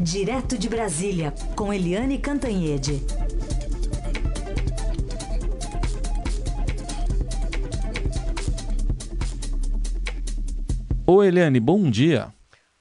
[0.00, 3.02] Direto de Brasília, com Eliane Cantanhede.
[11.06, 12.30] Oi, Eliane, bom dia.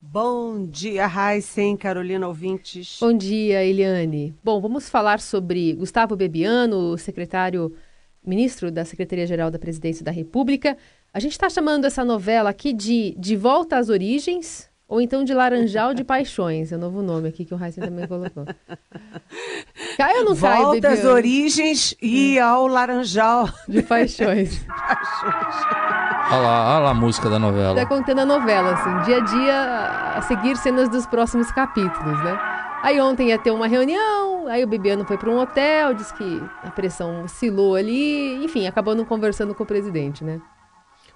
[0.02, 2.98] Bom dia, Raíssen, Carolina ouvintes.
[3.00, 4.36] Bom dia, Eliane.
[4.44, 7.74] Bom, vamos falar sobre Gustavo Bebiano, secretário,
[8.26, 10.78] ministro da Secretaria-Geral da Presidência da República.
[11.14, 15.34] A gente está chamando essa novela aqui de De Volta às Origens, ou então de
[15.34, 18.46] Laranjal de Paixões, é o novo nome aqui que o Heisen também colocou.
[19.98, 24.66] Cai ou não cai, Volta às origens e ao Laranjal de Paixões.
[26.32, 27.76] Olha lá, olha lá a música da novela.
[27.76, 32.38] Tá contando a novela, assim, dia a dia, a seguir cenas dos próximos capítulos, né?
[32.84, 36.44] Aí ontem ia ter uma reunião, aí o Bibiano foi para um hotel, disse que
[36.62, 40.42] a pressão oscilou ali, enfim, acabou não conversando com o presidente, né?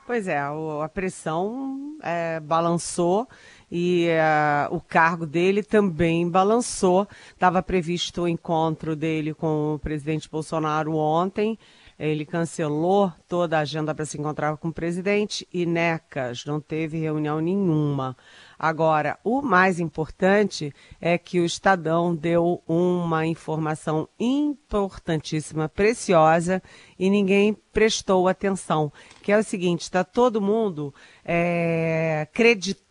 [0.10, 3.28] Pois é, a pressão é, balançou
[3.72, 7.08] e uh, o cargo dele também balançou.
[7.32, 11.58] Estava previsto o encontro dele com o presidente Bolsonaro ontem.
[12.00, 16.98] Ele cancelou toda a agenda para se encontrar com o presidente e necas, não teve
[16.98, 18.16] reunião nenhuma.
[18.58, 26.64] Agora, o mais importante é que o Estadão deu uma informação importantíssima, preciosa,
[26.98, 30.94] e ninguém prestou atenção, que é o seguinte, está todo mundo
[31.26, 32.89] é, acreditando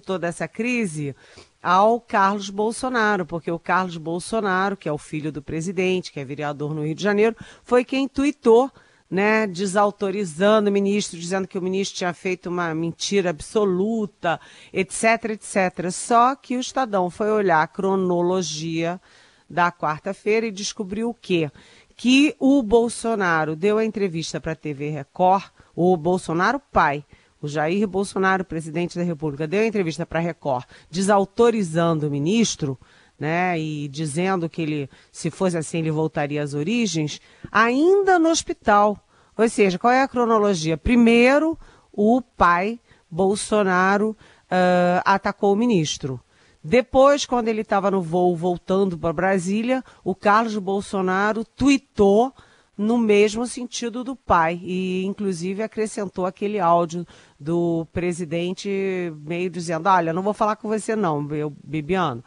[0.00, 1.14] toda essa crise
[1.62, 6.24] ao Carlos Bolsonaro, porque o Carlos Bolsonaro, que é o filho do presidente, que é
[6.24, 8.70] vereador no Rio de Janeiro, foi quem tuitou
[9.10, 14.40] né, desautorizando o ministro, dizendo que o ministro tinha feito uma mentira absoluta,
[14.72, 15.90] etc, etc.
[15.90, 19.00] Só que o Estadão foi olhar a cronologia
[19.48, 21.50] da quarta-feira e descobriu o quê?
[21.96, 27.04] Que o Bolsonaro deu a entrevista para a TV Record, o Bolsonaro pai,
[27.40, 32.78] o Jair Bolsonaro, presidente da República, deu entrevista para a Record, desautorizando o ministro,
[33.18, 37.20] né, e dizendo que ele, se fosse assim, ele voltaria às origens,
[37.52, 38.98] ainda no hospital.
[39.36, 40.76] Ou seja, qual é a cronologia?
[40.76, 41.58] Primeiro,
[41.92, 42.80] o pai
[43.10, 46.20] Bolsonaro uh, atacou o ministro.
[46.62, 52.32] Depois, quando ele estava no voo voltando para Brasília, o Carlos Bolsonaro tweetou
[52.76, 57.06] no mesmo sentido do pai e inclusive acrescentou aquele áudio
[57.40, 61.26] do presidente meio dizendo, olha, não vou falar com você não,
[61.64, 62.22] Bibiano.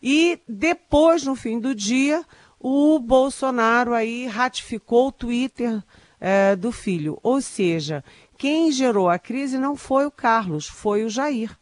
[0.00, 2.24] E depois, no fim do dia,
[2.60, 5.82] o Bolsonaro aí ratificou o Twitter
[6.20, 7.18] é, do filho.
[7.22, 8.04] Ou seja,
[8.38, 11.56] quem gerou a crise não foi o Carlos, foi o Jair.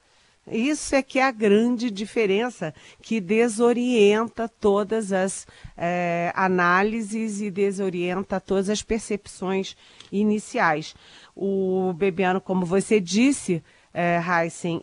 [0.50, 5.46] Isso é que é a grande diferença que desorienta todas as
[5.76, 9.76] é, análises e desorienta todas as percepções
[10.10, 10.94] iniciais.
[11.34, 13.62] O Bebiano, como você disse,
[13.92, 14.20] é,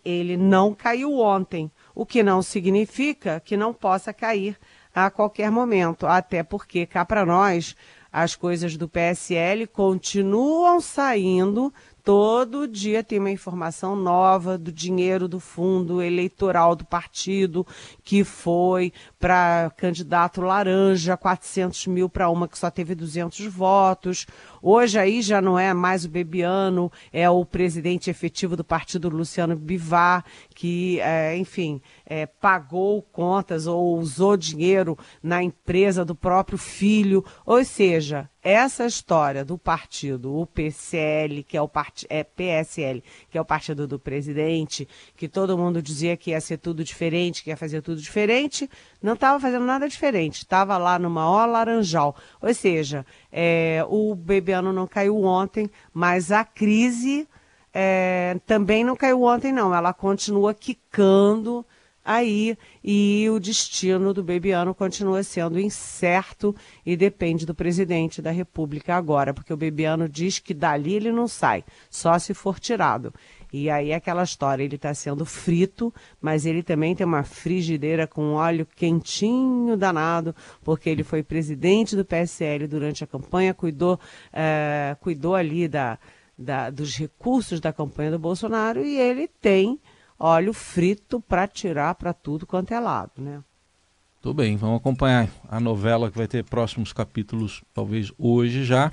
[0.03, 4.57] ele não caiu ontem o que não significa que não possa cair
[4.93, 7.75] a qualquer momento, até porque cá para nós
[8.11, 11.71] as coisas do PSL continuam saindo
[12.07, 17.67] Todo dia tem uma informação nova do dinheiro do fundo eleitoral do partido
[18.01, 24.25] que foi para candidato laranja, 400 mil para uma que só teve 200 votos.
[24.61, 29.57] Hoje aí já não é mais o Bebiano, é o presidente efetivo do partido, Luciano
[29.57, 30.23] Bivar,
[30.57, 37.23] que, é, enfim, é, pagou contas ou usou dinheiro na empresa do próprio filho.
[37.45, 42.07] Ou seja, essa história do partido, o PCL, que é o part...
[42.09, 46.57] é PSL, que é o partido do presidente, que todo mundo dizia que ia ser
[46.57, 48.67] tudo diferente, que ia fazer tudo diferente,
[48.99, 52.15] não estava fazendo nada diferente, estava lá no maior laranjal.
[52.41, 57.27] Ou seja, é, o Bebiano não caiu ontem, mas a crise
[57.79, 59.71] é, também não caiu ontem, não.
[59.71, 61.63] Ela continua quicando
[62.03, 68.95] aí e o destino do Bebiano continua sendo incerto e depende do presidente da República
[68.95, 73.13] agora, porque o Bebiano diz que dali ele não sai, só se for tirado.
[73.53, 78.33] E aí aquela história, ele está sendo frito, mas ele também tem uma frigideira com
[78.33, 83.99] óleo quentinho danado, porque ele foi presidente do PSL durante a campanha, cuidou,
[84.33, 85.97] é, cuidou ali da,
[86.37, 89.79] da, dos recursos da campanha do Bolsonaro e ele tem
[90.19, 93.41] óleo frito para tirar para tudo quanto é lado, né?
[94.21, 98.91] Tudo bem, vamos acompanhar a novela que vai ter próximos capítulos, talvez hoje já.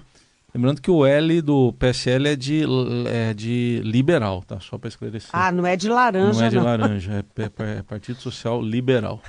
[0.54, 2.62] Lembrando que o L do PSL é de,
[3.08, 4.60] é de liberal, tá?
[4.60, 5.30] Só para esclarecer.
[5.32, 6.46] Ah, não é de laranja, não.
[6.46, 6.62] é de não.
[6.62, 9.20] laranja, é, é, Partido Social Liberal.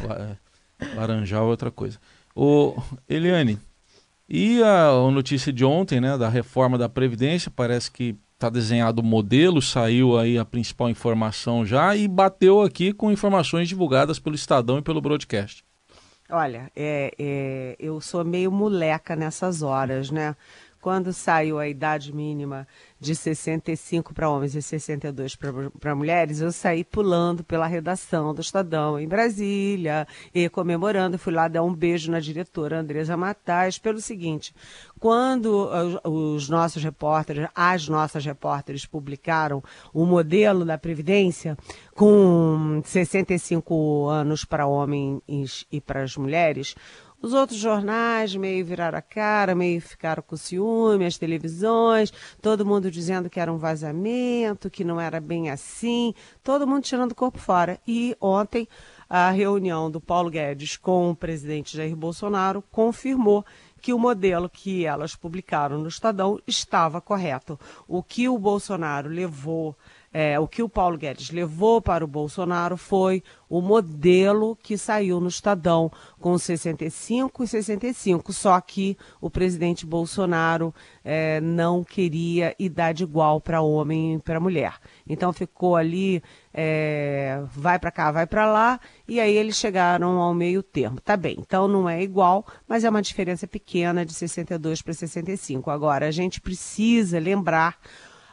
[0.80, 1.98] É, laranjal é outra coisa.
[2.36, 2.76] O
[3.10, 3.58] Eliane,
[4.28, 9.06] e a, notícia de ontem, né, da reforma da Previdência, parece que Está desenhado o
[9.06, 14.78] modelo, saiu aí a principal informação já e bateu aqui com informações divulgadas pelo Estadão
[14.78, 15.64] e pelo broadcast.
[16.30, 20.36] Olha, é, é, eu sou meio moleca nessas horas, né?
[20.86, 22.68] Quando saiu a idade mínima
[23.00, 25.36] de 65 para homens e 62
[25.80, 31.18] para mulheres, eu saí pulando pela redação do Estadão em Brasília e comemorando.
[31.18, 34.54] Fui lá dar um beijo na diretora Andresa Matais pelo seguinte:
[35.00, 35.68] quando
[36.04, 41.58] os nossos repórteres, as nossas repórteres publicaram o modelo da Previdência
[41.96, 46.76] com 65 anos para homens e para as mulheres,
[47.26, 52.92] os outros jornais meio viraram a cara, meio ficaram com ciúme, as televisões, todo mundo
[52.92, 56.14] dizendo que era um vazamento, que não era bem assim,
[56.44, 57.80] todo mundo tirando o corpo fora.
[57.88, 58.68] E ontem
[59.10, 63.44] a reunião do Paulo Guedes com o presidente Jair Bolsonaro confirmou
[63.82, 67.60] que o modelo que elas publicaram no Estadão estava correto.
[67.88, 69.76] O que o Bolsonaro levou
[70.18, 75.20] é, o que o Paulo Guedes levou para o Bolsonaro foi o modelo que saiu
[75.20, 75.92] no Estadão,
[76.22, 78.32] com 65 e 65.
[78.32, 80.74] Só que o presidente Bolsonaro
[81.04, 84.76] é, não queria idade igual para homem e para mulher.
[85.06, 86.24] Então ficou ali,
[86.54, 91.02] é, vai para cá, vai para lá, e aí eles chegaram ao meio termo.
[91.02, 95.70] Tá bem, então não é igual, mas é uma diferença pequena de 62 para 65.
[95.70, 97.78] Agora, a gente precisa lembrar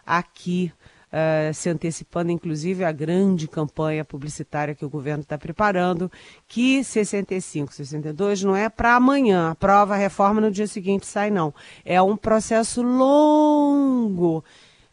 [0.06, 0.72] aqui
[1.12, 6.10] uh, se antecipando inclusive a grande campanha publicitária que o governo está preparando,
[6.48, 11.30] que 65, 62 não é para amanhã, a prova, a reforma no dia seguinte sai
[11.30, 11.54] não.
[11.84, 14.42] É um processo longo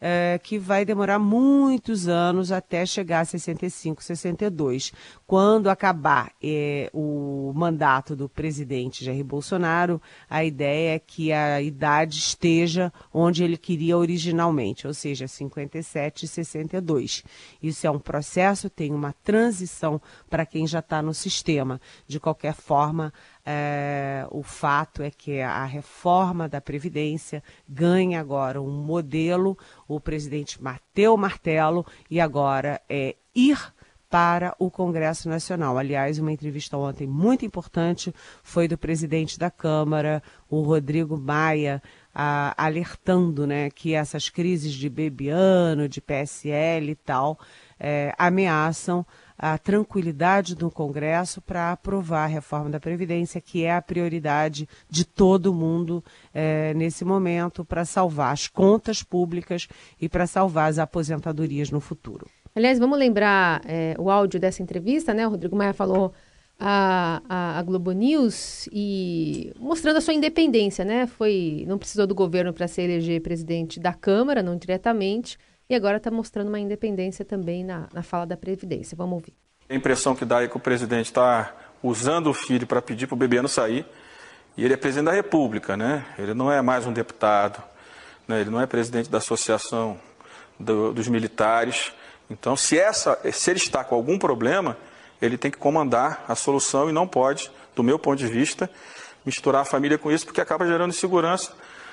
[0.00, 4.92] é, que vai demorar muitos anos até chegar a 65, 62.
[5.30, 12.18] Quando acabar é, o mandato do presidente Jair Bolsonaro, a ideia é que a idade
[12.18, 17.22] esteja onde ele queria originalmente, ou seja, 57 e 62.
[17.62, 21.80] Isso é um processo, tem uma transição para quem já está no sistema.
[22.08, 23.12] De qualquer forma,
[23.46, 29.56] é, o fato é que a reforma da Previdência ganha agora um modelo,
[29.86, 33.72] o presidente bateu o martelo e agora é ir
[34.10, 35.78] para o Congresso Nacional.
[35.78, 38.12] Aliás, uma entrevista ontem muito importante
[38.42, 41.80] foi do presidente da Câmara, o Rodrigo Maia,
[42.12, 47.38] a, alertando né, que essas crises de Bebiano, de PSL e tal,
[47.78, 49.06] é, ameaçam
[49.38, 55.04] a tranquilidade do Congresso para aprovar a reforma da Previdência, que é a prioridade de
[55.04, 56.04] todo mundo
[56.34, 59.68] é, nesse momento para salvar as contas públicas
[60.00, 62.26] e para salvar as aposentadorias no futuro.
[62.54, 65.26] Aliás, vamos lembrar é, o áudio dessa entrevista, né?
[65.26, 66.12] O Rodrigo Maia falou
[66.58, 71.06] a, a, a, Globo News e mostrando a sua independência, né?
[71.06, 75.38] Foi, não precisou do governo para se eleger presidente da Câmara, não diretamente,
[75.68, 78.96] e agora está mostrando uma independência também na, na fala da Previdência.
[78.96, 79.34] Vamos ouvir.
[79.68, 83.14] A impressão que dá é que o presidente está usando o filho para pedir para
[83.14, 83.86] o bebê não sair,
[84.56, 86.04] e ele é presidente da República, né?
[86.18, 87.62] Ele não é mais um deputado,
[88.26, 88.40] né?
[88.40, 89.98] ele não é presidente da Associação
[90.58, 91.92] do, dos Militares.
[92.30, 94.76] Então, se, essa, se ele está com algum problema,
[95.20, 98.70] ele tem que comandar a solução e não pode, do meu ponto de vista,
[99.26, 101.52] misturar a família com isso, porque acaba gerando insegurança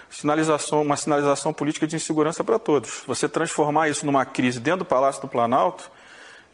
[0.09, 3.03] sinalização, uma sinalização política de insegurança para todos.
[3.05, 5.91] Você transformar isso numa crise dentro do Palácio do Planalto,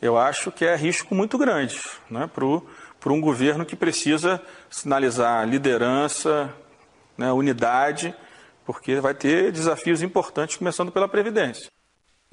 [0.01, 1.79] eu acho que é risco muito grande
[2.09, 6.53] né, para um governo que precisa sinalizar liderança,
[7.17, 8.13] né, unidade,
[8.65, 11.71] porque vai ter desafios importantes, começando pela Previdência.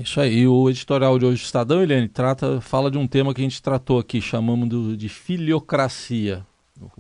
[0.01, 3.43] Isso aí, o editorial de hoje do Estadão, Eliane, trata, fala de um tema que
[3.43, 6.47] a gente tratou aqui, chamamos de filiocracia.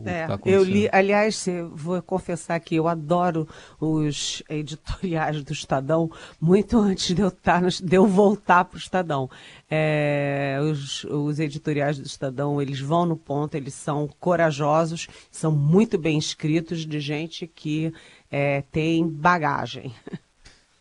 [0.04, 3.49] É, tá eu li, aliás, vou confessar que eu adoro
[3.80, 8.78] os editoriais do Estadão muito antes de eu, estar tá de eu voltar para o
[8.78, 9.30] Estadão.
[9.71, 15.97] É, os, os editoriais do Estadão, eles vão no ponto, eles são corajosos, são muito
[15.97, 17.90] bem escritos de gente que
[18.30, 19.95] é, tem bagagem.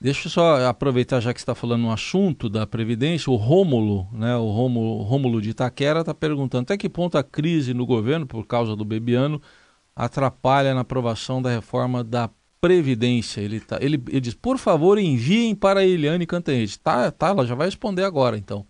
[0.01, 4.33] Deixa eu só aproveitar, já que está falando no assunto da Previdência, o Rômulo, né,
[4.37, 8.47] o Rômulo, Rômulo de Itaquera está perguntando até que ponto a crise no governo, por
[8.47, 9.41] causa do Bebiano,
[9.93, 12.29] atrapalha na aprovação da reforma da
[12.61, 13.41] Previdência.
[13.41, 16.79] Ele, tá, ele, ele diz, por favor, enviem para a Eliane Cantanhede.
[16.79, 18.65] Tá, tá, ela já vai responder agora, então.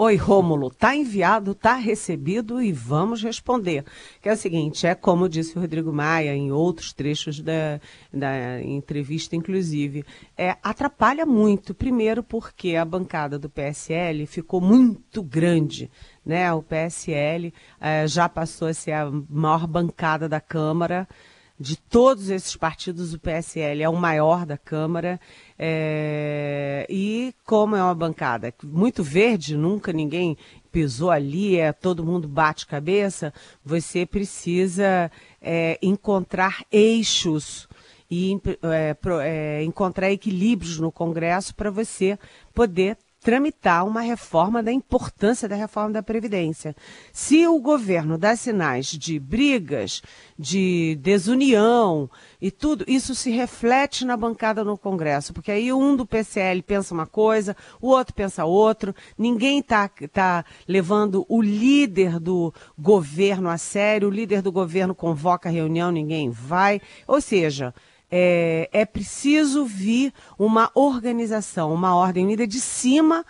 [0.00, 3.84] Oi, Rômulo, tá enviado, tá recebido e vamos responder.
[4.22, 7.80] Que é o seguinte, é como disse o Rodrigo Maia em outros trechos da,
[8.14, 10.04] da entrevista, inclusive,
[10.36, 11.74] é, atrapalha muito.
[11.74, 15.90] Primeiro porque a bancada do PSL ficou muito grande.
[16.24, 16.52] Né?
[16.52, 21.08] O PSL é, já passou a ser a maior bancada da Câmara.
[21.58, 25.20] De todos esses partidos, o PSL é o maior da Câmara.
[25.58, 30.36] É, e como é uma bancada muito verde, nunca ninguém
[30.70, 33.32] pisou ali, é, todo mundo bate cabeça,
[33.64, 35.10] você precisa
[35.42, 37.68] é, encontrar eixos
[38.10, 42.18] e é, pro, é, encontrar equilíbrios no Congresso para você
[42.54, 46.74] poder tramitar uma reforma da importância da reforma da Previdência.
[47.12, 50.02] Se o governo dá sinais de brigas,
[50.38, 52.08] de desunião
[52.40, 56.94] e tudo, isso se reflete na bancada no Congresso, porque aí um do PCL pensa
[56.94, 63.58] uma coisa, o outro pensa outro, ninguém está tá levando o líder do governo a
[63.58, 66.80] sério, o líder do governo convoca reunião, ninguém vai.
[67.06, 67.74] Ou seja,
[68.10, 73.24] é, é preciso vir uma organização, uma ordem unida de cima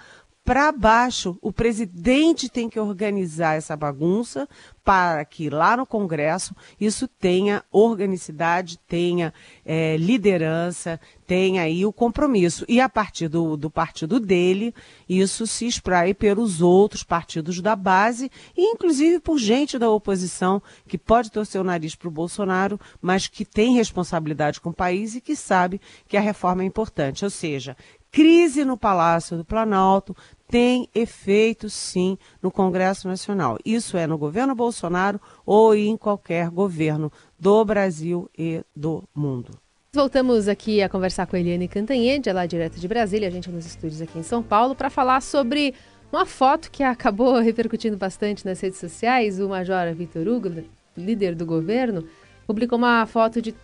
[0.49, 1.37] para baixo.
[1.43, 4.49] O presidente tem que organizar essa bagunça
[4.83, 12.65] para que lá no Congresso isso tenha organicidade, tenha é, liderança, tenha aí o compromisso.
[12.67, 14.75] E a partir do, do partido dele,
[15.07, 20.97] isso se espraie pelos outros partidos da base e inclusive por gente da oposição que
[20.97, 25.21] pode torcer o nariz para o Bolsonaro, mas que tem responsabilidade com o país e
[25.21, 25.79] que sabe
[26.09, 27.23] que a reforma é importante.
[27.23, 27.77] Ou seja,
[28.11, 30.17] crise no Palácio do Planalto,
[30.49, 33.59] tem efeito sim no Congresso Nacional.
[33.65, 39.51] Isso é no governo Bolsonaro ou em qualquer governo do Brasil e do mundo.
[39.93, 43.67] Voltamos aqui a conversar com a Eliane Cantanhede, lá direto de Brasília, a gente nos
[43.67, 45.75] estúdios aqui em São Paulo, para falar sobre
[46.11, 49.39] uma foto que acabou repercutindo bastante nas redes sociais.
[49.39, 50.65] O Major Vitor Hugo,
[50.97, 52.07] líder do governo,
[52.47, 53.55] publicou uma foto de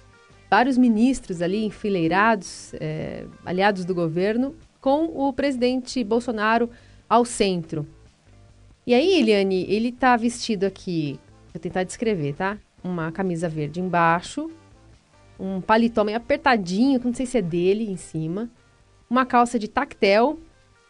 [0.50, 6.68] vários ministros ali enfileirados, é, aliados do governo, com o presidente Bolsonaro
[7.08, 7.86] ao centro.
[8.86, 11.18] E aí, Eliane, ele tá vestido aqui,
[11.54, 12.58] vou tentar descrever, tá?
[12.82, 14.50] Uma camisa verde embaixo,
[15.40, 18.50] um paletó meio apertadinho, que não sei se é dele, em cima,
[19.08, 20.38] uma calça de tactel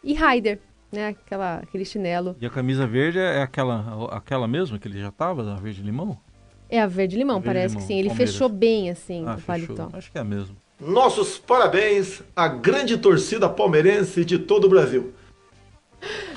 [0.03, 0.59] e Raider,
[0.91, 1.07] né?
[1.07, 2.35] Aquela, aquele chinelo.
[2.41, 6.19] E a camisa verde é aquela, aquela mesmo que ele já tava, da verde limão?
[6.69, 7.97] É a verde limão, verde parece limão, que sim.
[7.97, 8.33] Ele Palmeiras.
[8.33, 9.89] fechou bem assim ah, o paletó.
[9.93, 10.57] Acho que é mesmo.
[10.79, 15.13] Nossos parabéns à grande torcida palmeirense de todo o Brasil.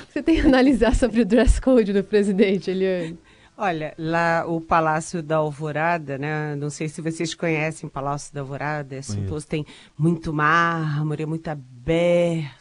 [0.08, 3.18] Você tem que analisar sobre o dress code do presidente, Eliane?
[3.56, 6.54] Olha, lá o Palácio da Alvorada, né?
[6.54, 9.66] Não sei se vocês conhecem o Palácio da Alvorada, é suntuoso, tem
[9.98, 12.57] muito mármore, é muito aberto.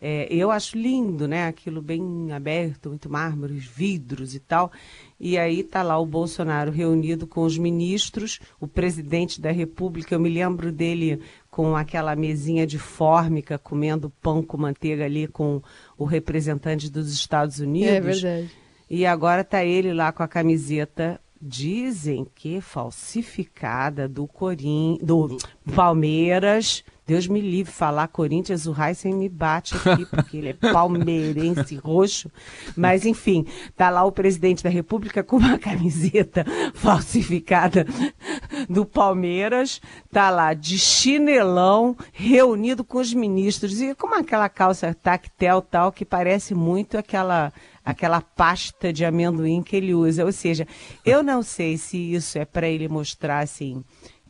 [0.00, 1.46] É, eu acho lindo, né?
[1.46, 4.72] Aquilo bem aberto, muito mármore, vidros e tal.
[5.18, 10.20] E aí tá lá o Bolsonaro reunido com os ministros, o presidente da República, eu
[10.20, 11.20] me lembro dele
[11.50, 15.62] com aquela mesinha de fórmica, comendo pão com manteiga ali com
[15.96, 17.92] o representante dos Estados Unidos.
[17.92, 18.50] É verdade.
[18.90, 25.36] E agora tá ele lá com a camiseta dizem que falsificada do Corim, do
[25.74, 31.76] Palmeiras Deus me livre falar Corinthians, o Heisen me bate aqui, porque ele é palmeirense
[31.76, 32.30] roxo.
[32.74, 33.46] Mas, enfim,
[33.76, 37.86] tá lá o presidente da República com uma camiseta falsificada
[38.68, 45.60] do Palmeiras, tá lá de chinelão, reunido com os ministros, e com aquela calça tactel
[45.60, 47.52] tal, que parece muito aquela
[47.84, 50.24] aquela pasta de amendoim que ele usa.
[50.24, 50.66] Ou seja,
[51.04, 53.84] eu não sei se isso é para ele mostrar assim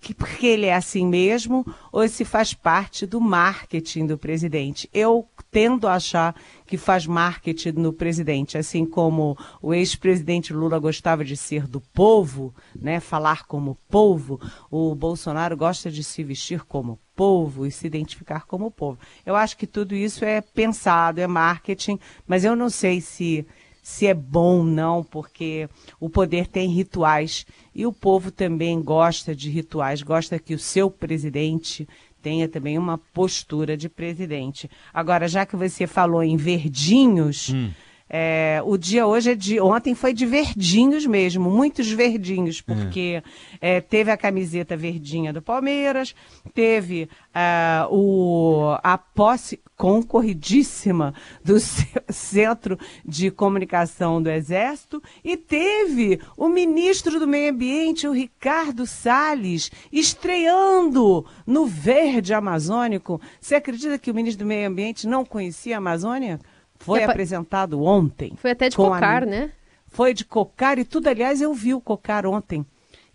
[0.05, 4.87] que porque ele é assim mesmo ou se faz parte do marketing do presidente.
[4.93, 11.25] Eu tendo a achar que faz marketing no presidente, assim como o ex-presidente Lula gostava
[11.25, 14.39] de ser do povo, né, falar como povo,
[14.71, 18.99] o Bolsonaro gosta de se vestir como povo e se identificar como povo.
[19.25, 23.47] Eu acho que tudo isso é pensado, é marketing, mas eu não sei se
[23.85, 25.69] se é bom ou não, porque
[26.01, 30.91] o poder tem rituais e o povo também gosta de rituais, gosta que o seu
[30.91, 31.87] presidente
[32.23, 34.71] tenha também uma postura de presidente.
[34.93, 37.71] Agora, já que você falou em verdinhos, hum.
[38.09, 39.61] É, o dia hoje é de.
[39.61, 43.23] Ontem foi de verdinhos mesmo, muitos verdinhos, porque
[43.61, 43.77] é.
[43.77, 46.15] É, teve a camiseta verdinha do Palmeiras,
[46.53, 51.57] teve uh, o, a posse concorridíssima do
[52.11, 59.71] Centro de Comunicação do Exército e teve o ministro do Meio Ambiente, o Ricardo Salles,
[59.91, 63.21] estreando no verde amazônico.
[63.41, 66.39] Você acredita que o ministro do Meio Ambiente não conhecia a Amazônia?
[66.85, 68.33] Foi apresentado ontem.
[68.37, 69.27] Foi até de cocar, a...
[69.27, 69.51] né?
[69.89, 71.09] Foi de cocar e tudo.
[71.09, 72.65] Aliás, eu vi o cocar ontem.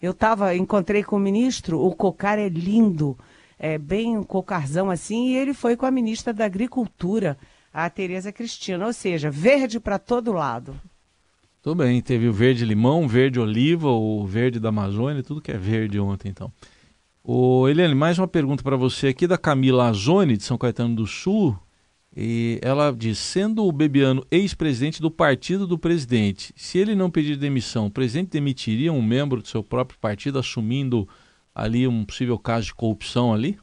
[0.02, 3.18] Eu tava, encontrei com o ministro, o cocar é lindo,
[3.58, 7.38] é bem um cocarzão assim, e ele foi com a ministra da Agricultura,
[7.74, 8.86] a Tereza Cristina.
[8.86, 10.80] Ou seja, verde para todo lado.
[11.62, 15.58] Tudo bem, teve o verde limão, verde oliva, o verde da Amazônia, tudo que é
[15.58, 16.50] verde ontem, então.
[17.22, 21.06] O Eliane, mais uma pergunta para você aqui da Camila Azoni, de São Caetano do
[21.06, 21.60] Sul.
[22.16, 27.38] E ela diz: sendo o Bebiano ex-presidente do partido do presidente, se ele não pedir
[27.38, 31.08] demissão, o presidente demitiria um membro do seu próprio partido, assumindo
[31.54, 33.60] ali um possível caso de corrupção ali?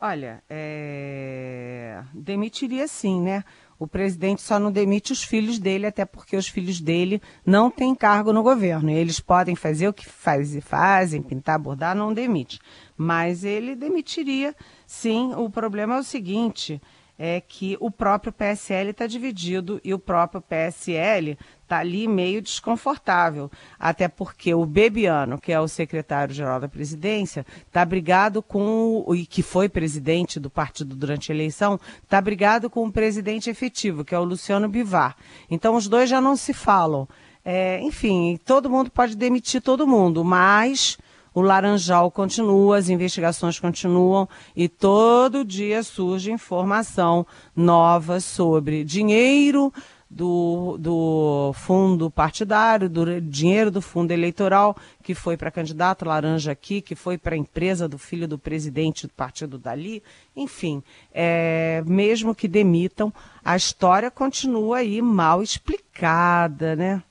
[0.00, 2.02] Olha, é...
[2.12, 3.42] demitiria sim, né?
[3.78, 7.94] O presidente só não demite os filhos dele, até porque os filhos dele não têm
[7.94, 8.90] cargo no governo.
[8.90, 12.60] Eles podem fazer o que faz, fazem, pintar, bordar, não demite.
[12.96, 14.54] Mas ele demitiria,
[14.86, 15.32] sim.
[15.36, 16.80] O problema é o seguinte:
[17.18, 23.50] é que o próprio PSL está dividido e o próprio PSL está ali meio desconfortável.
[23.78, 29.14] Até porque o Bebiano, que é o secretário-geral da presidência, está brigado com o.
[29.14, 34.04] e que foi presidente do partido durante a eleição, está brigado com o presidente efetivo,
[34.04, 35.16] que é o Luciano Bivar.
[35.50, 37.08] Então os dois já não se falam.
[37.44, 40.96] É, enfim, todo mundo pode demitir todo mundo, mas
[41.34, 47.26] o Laranjal continua, as investigações continuam e todo dia surge informação
[47.56, 49.72] nova sobre dinheiro
[50.08, 56.80] do, do fundo partidário, do dinheiro do fundo eleitoral, que foi para candidato laranja aqui,
[56.80, 60.02] que foi para a empresa do filho do presidente do partido dali.
[60.36, 63.12] Enfim, é, mesmo que demitam,
[63.44, 67.02] a história continua aí mal explicada, né?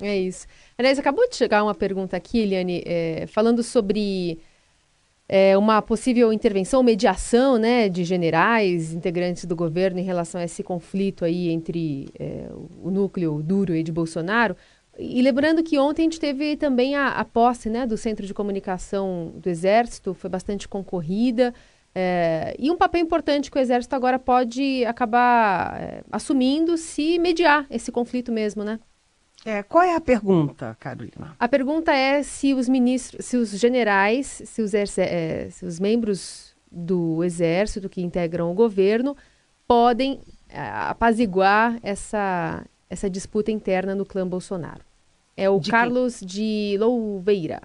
[0.00, 0.46] É isso.
[0.76, 4.40] Aliás, acabou de chegar uma pergunta aqui, Eliane, é, falando sobre
[5.28, 10.62] é, uma possível intervenção, mediação né, de generais, integrantes do governo em relação a esse
[10.62, 12.48] conflito aí entre é,
[12.82, 14.56] o núcleo duro de Bolsonaro.
[14.98, 18.34] E lembrando que ontem a gente teve também a, a posse né, do Centro de
[18.34, 21.54] Comunicação do Exército, foi bastante concorrida.
[21.94, 27.66] É, e um papel importante que o Exército agora pode acabar é, assumindo se mediar
[27.70, 28.78] esse conflito mesmo, né?
[29.44, 31.36] É, qual é a pergunta, Carolina?
[31.38, 36.54] A pergunta é se os ministros, se os generais, se os, é, se os membros
[36.70, 39.14] do exército que integram o governo
[39.68, 44.80] podem é, apaziguar essa, essa disputa interna no clã Bolsonaro.
[45.36, 46.28] É o de Carlos quem?
[46.28, 47.60] de Louveira.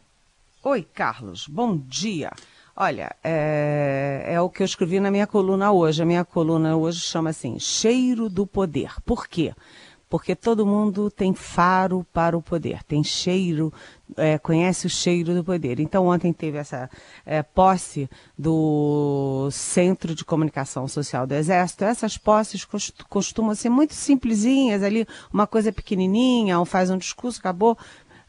[0.64, 1.48] Oi, Carlos.
[1.48, 2.32] Bom dia.
[2.76, 6.02] Olha, é, é, o que eu escrevi na minha coluna hoje.
[6.02, 8.94] A minha coluna hoje chama assim: Cheiro do Poder.
[9.06, 9.54] Por quê?
[10.10, 13.72] Porque todo mundo tem faro para o poder, tem cheiro,
[14.18, 15.80] é, conhece o cheiro do poder.
[15.80, 16.90] Então, ontem teve essa
[17.24, 21.84] é, posse do Centro de Comunicação Social do Exército.
[21.84, 22.68] Essas posses
[23.08, 27.78] costumam ser muito simplesinhas, ali, uma coisa pequenininha, um faz um discurso, acabou,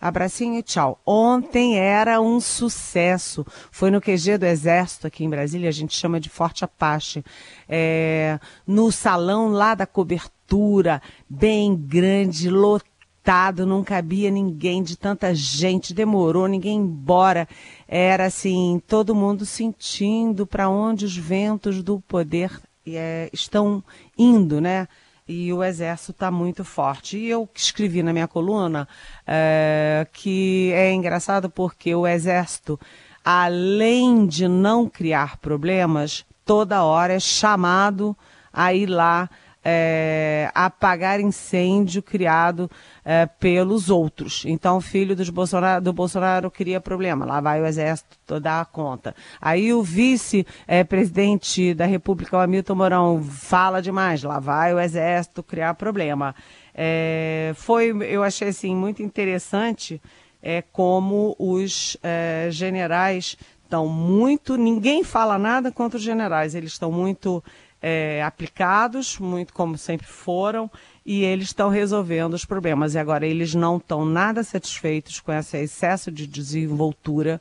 [0.01, 1.01] abracinho e tchau.
[1.05, 3.45] Ontem era um sucesso.
[3.71, 7.23] Foi no QG do Exército, aqui em Brasília, a gente chama de Forte Apache.
[7.69, 15.93] É, no salão lá da cobertura bem grande, lotado, não cabia ninguém de tanta gente,
[15.93, 17.47] demorou, ninguém embora.
[17.87, 22.51] Era assim, todo mundo sentindo para onde os ventos do poder
[22.87, 23.85] é, estão
[24.17, 24.89] indo, né?
[25.31, 27.16] E o exército está muito forte.
[27.16, 28.88] E eu escrevi na minha coluna
[29.25, 32.81] é, que é engraçado porque o exército,
[33.25, 38.16] além de não criar problemas, toda hora é chamado
[38.53, 39.31] a ir lá
[39.64, 42.70] é, apagar incêndio criado
[43.05, 44.44] é, pelos outros.
[44.46, 49.14] Então, o filho dos Bolsonaro, do Bolsonaro cria problema, lá vai o exército dar conta.
[49.40, 55.75] Aí o vice-presidente da República, o Hamilton Mourão, fala demais, lá vai o exército criar
[55.75, 56.35] problema.
[56.75, 60.01] É, foi, eu achei assim, muito interessante
[60.42, 64.57] é, como os é, generais estão muito.
[64.57, 67.42] Ninguém fala nada contra os generais, eles estão muito
[67.81, 70.71] é, aplicados, muito como sempre foram,
[71.05, 72.95] e eles estão resolvendo os problemas.
[72.95, 77.40] E agora eles não estão nada satisfeitos com esse excesso de desenvoltura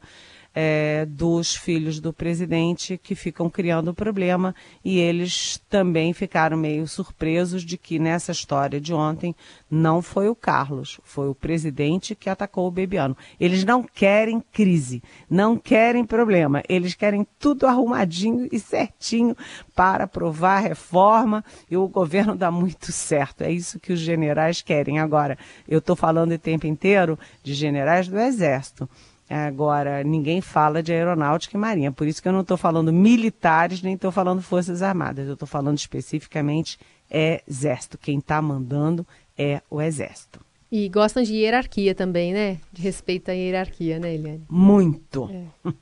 [0.62, 7.64] é, dos filhos do presidente que ficam criando problema e eles também ficaram meio surpresos
[7.64, 9.34] de que nessa história de ontem
[9.72, 13.16] não foi o Carlos, foi o presidente que atacou o Bebiano.
[13.40, 19.38] Eles não querem crise, não querem problema, eles querem tudo arrumadinho e certinho
[19.74, 21.42] para aprovar a reforma
[21.72, 23.46] e o governo dá muito certo.
[23.46, 25.00] É isso que os generais querem.
[25.00, 28.90] Agora, eu estou falando o tempo inteiro de generais do Exército.
[29.30, 33.82] Agora, ninguém fala de aeronáutica e marinha, por isso que eu não estou falando militares,
[33.84, 36.80] nem estou falando forças armadas, eu estou falando especificamente
[37.12, 37.98] exército.
[37.98, 39.06] Quem está mandando
[39.38, 40.40] é o exército.
[40.72, 42.58] E gostam de hierarquia também, né?
[42.72, 44.44] De respeito à hierarquia, né, Eliane?
[44.50, 45.30] Muito.
[45.32, 45.74] É.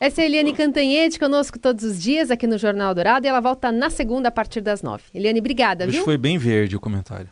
[0.00, 3.40] Essa é a Eliane Cantanhede, conosco todos os dias aqui no Jornal Dourado, e ela
[3.40, 5.04] volta na segunda a partir das nove.
[5.12, 6.04] Eliane, obrigada, Hoje viu?
[6.04, 7.28] foi bem verde o comentário.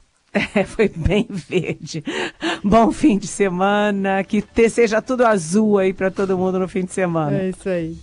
[0.54, 2.04] É, foi bem verde.
[2.62, 6.92] Bom fim de semana, que seja tudo azul aí para todo mundo no fim de
[6.92, 7.38] semana.
[7.38, 7.96] É isso aí.